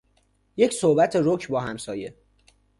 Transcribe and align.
یک 0.57 0.73
صحبت 0.73 1.15
رک 1.23 1.47
با 1.47 1.59
همسایه 1.61 2.15